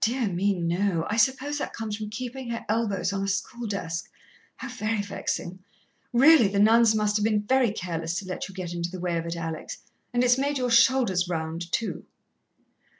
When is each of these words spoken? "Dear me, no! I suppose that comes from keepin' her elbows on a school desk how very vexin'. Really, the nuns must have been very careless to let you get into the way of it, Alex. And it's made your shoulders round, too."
"Dear 0.00 0.28
me, 0.28 0.54
no! 0.54 1.04
I 1.10 1.16
suppose 1.16 1.58
that 1.58 1.72
comes 1.72 1.96
from 1.96 2.08
keepin' 2.08 2.50
her 2.50 2.64
elbows 2.68 3.12
on 3.12 3.24
a 3.24 3.26
school 3.26 3.66
desk 3.66 4.08
how 4.58 4.68
very 4.68 5.02
vexin'. 5.02 5.58
Really, 6.12 6.46
the 6.46 6.60
nuns 6.60 6.94
must 6.94 7.16
have 7.16 7.24
been 7.24 7.42
very 7.42 7.72
careless 7.72 8.16
to 8.20 8.26
let 8.26 8.48
you 8.48 8.54
get 8.54 8.72
into 8.72 8.92
the 8.92 9.00
way 9.00 9.16
of 9.18 9.26
it, 9.26 9.34
Alex. 9.34 9.78
And 10.14 10.22
it's 10.22 10.38
made 10.38 10.56
your 10.56 10.70
shoulders 10.70 11.28
round, 11.28 11.72
too." 11.72 12.06